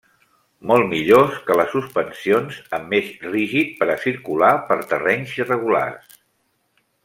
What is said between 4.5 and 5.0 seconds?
per